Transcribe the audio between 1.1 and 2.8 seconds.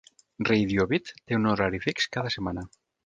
té un horari fix cada setmana.